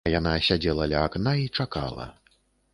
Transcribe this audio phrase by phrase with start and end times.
[0.09, 2.11] А яна сядзела ля акна і чакала.